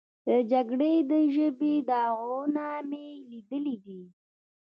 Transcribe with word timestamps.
د 0.27 0.29
جګړې 0.51 0.93
د 1.11 1.13
ژبې 1.35 1.73
داغونه 1.89 2.65
مې 2.89 3.05
لیدلي 3.29 3.75
دي. 3.85 4.01